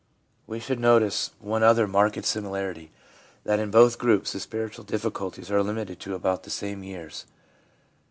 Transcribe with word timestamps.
We 0.47 0.59
should 0.59 0.79
notice 0.79 1.29
one 1.37 1.61
other 1.61 1.87
marked 1.87 2.25
similarity, 2.25 2.89
that 3.43 3.59
in 3.59 3.69
both 3.69 3.99
groups 3.99 4.31
the 4.33 4.39
spiritual 4.39 4.83
difficulties 4.83 5.51
are 5.51 5.61
limited 5.61 5.99
to 5.99 6.15
about 6.15 6.41
the 6.41 6.49
same 6.49 6.83
years. 6.83 7.27